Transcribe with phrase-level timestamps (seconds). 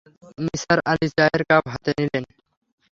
[0.43, 2.23] নিসার আলি চায়ের কাপ হতে নিলেন।